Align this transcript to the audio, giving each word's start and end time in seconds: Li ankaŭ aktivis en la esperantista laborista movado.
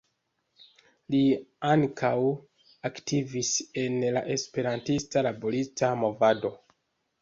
Li 1.15 1.19
ankaŭ 1.73 2.13
aktivis 2.91 3.55
en 3.85 4.03
la 4.19 4.27
esperantista 4.41 5.29
laborista 5.31 5.97
movado. 6.05 6.57